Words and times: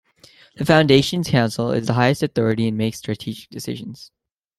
The 0.55 0.65
Foundation 0.65 1.23
Council 1.23 1.69
is 1.71 1.85
the 1.85 1.93
highest 1.93 2.23
authority 2.23 2.67
and 2.67 2.75
makes 2.75 2.97
strategic 2.97 3.51
decisions. 3.51 4.09